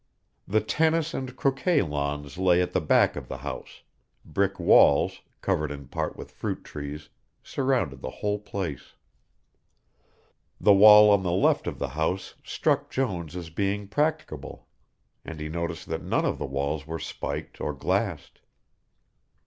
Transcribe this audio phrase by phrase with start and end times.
[0.47, 3.83] The tennis and croquet lawns lay at the back of the house,
[4.25, 7.09] brick walls, covered in part with fruit trees,
[7.43, 8.93] surrounded the whole place.
[10.59, 14.65] The wall on the left of the house struck Jones as being practicable,
[15.23, 18.39] and he noticed that none of the walls were spiked or glassed.